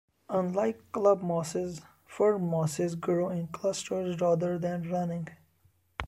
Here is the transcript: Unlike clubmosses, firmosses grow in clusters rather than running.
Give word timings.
Unlike 0.31 0.91
clubmosses, 0.93 1.83
firmosses 2.09 2.99
grow 2.99 3.29
in 3.29 3.49
clusters 3.49 4.19
rather 4.19 4.57
than 4.57 4.89
running. 4.89 5.27